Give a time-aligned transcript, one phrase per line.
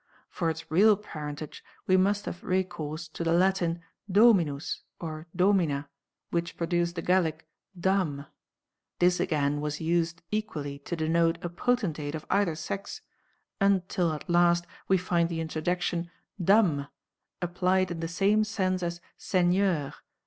[0.31, 5.89] For its real parentage we must have recourse to the Latin dominus or domina
[6.31, 7.47] which produced the Gallic
[7.79, 8.25] dame.
[8.97, 13.01] This again was used equally to denote a potentate of either sex,
[13.59, 16.09] until at last we find the interjection
[16.43, 16.87] dame!
[17.39, 19.93] applied in the same sense as _Seigneur!